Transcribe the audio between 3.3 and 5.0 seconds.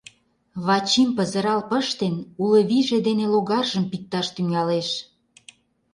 логаржым пикташ тӱҥалеш...